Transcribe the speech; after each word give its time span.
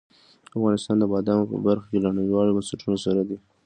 افغانستان 0.57 0.95
د 0.99 1.03
بادامو 1.11 1.49
په 1.51 1.57
برخه 1.65 1.85
کې 1.91 1.99
له 2.05 2.09
نړیوالو 2.17 2.55
بنسټونو 2.55 2.97
سره 3.05 3.21
دی. 3.29 3.37